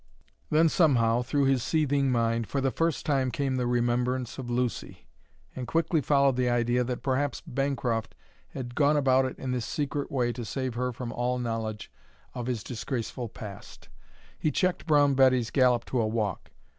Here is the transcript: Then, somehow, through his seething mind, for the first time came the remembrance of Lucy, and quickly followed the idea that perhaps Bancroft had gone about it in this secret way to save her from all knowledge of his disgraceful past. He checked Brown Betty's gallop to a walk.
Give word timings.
Then, 0.49 0.67
somehow, 0.67 1.21
through 1.21 1.43
his 1.45 1.61
seething 1.61 2.11
mind, 2.11 2.47
for 2.47 2.59
the 2.59 2.71
first 2.71 3.05
time 3.05 3.29
came 3.29 3.57
the 3.57 3.67
remembrance 3.67 4.39
of 4.39 4.49
Lucy, 4.49 5.05
and 5.55 5.67
quickly 5.67 6.01
followed 6.01 6.37
the 6.37 6.49
idea 6.49 6.83
that 6.83 7.03
perhaps 7.03 7.39
Bancroft 7.45 8.15
had 8.47 8.73
gone 8.73 8.97
about 8.97 9.25
it 9.25 9.37
in 9.37 9.51
this 9.51 9.67
secret 9.67 10.11
way 10.11 10.33
to 10.33 10.43
save 10.43 10.73
her 10.73 10.91
from 10.91 11.11
all 11.13 11.37
knowledge 11.37 11.91
of 12.33 12.47
his 12.47 12.63
disgraceful 12.63 13.29
past. 13.29 13.89
He 14.39 14.49
checked 14.49 14.87
Brown 14.87 15.13
Betty's 15.13 15.51
gallop 15.51 15.85
to 15.85 16.01
a 16.01 16.07
walk. 16.07 16.49